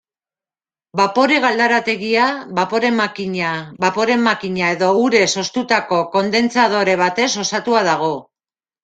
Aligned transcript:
Bapore-galdarategia, 0.99 2.23
bapore-makina, 2.59 3.51
bapore-makina 3.85 4.71
edo 4.77 4.89
urez 5.03 5.29
hoztutako 5.43 6.01
kondentsadore 6.17 6.97
batez 7.03 7.29
osatua 7.45 7.85
dago. 7.91 8.09